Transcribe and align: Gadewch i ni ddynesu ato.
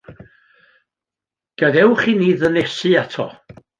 Gadewch 1.61 2.05
i 2.11 2.13
ni 2.21 2.31
ddynesu 2.41 2.91
ato. 3.03 3.27